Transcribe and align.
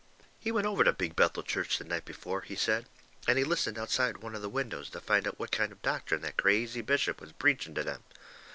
He 0.39 0.51
went 0.51 0.65
over 0.65 0.83
to 0.83 0.93
Big 0.93 1.15
Bethel 1.15 1.43
church 1.43 1.77
the 1.77 1.83
night 1.83 2.05
before, 2.05 2.41
he 2.41 2.55
said, 2.55 2.87
and 3.27 3.37
he 3.37 3.43
listened 3.43 3.77
outside 3.77 4.17
one 4.17 4.33
of 4.33 4.41
the 4.41 4.49
windows 4.49 4.89
to 4.89 4.99
find 4.99 5.27
out 5.27 5.37
what 5.37 5.51
kind 5.51 5.71
of 5.71 5.83
doctrine 5.83 6.21
that 6.23 6.37
crazy 6.37 6.81
bishop 6.81 7.21
was 7.21 7.33
preaching 7.33 7.75
to 7.75 7.83
them. 7.83 8.03